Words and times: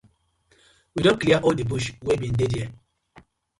We 0.95 1.03
don 1.03 1.17
clear 1.19 1.37
all 1.43 1.55
di 1.59 1.67
bush 1.73 1.87
wey 2.05 2.19
been 2.21 2.35
dey 2.39 2.51
dere. 2.53 2.67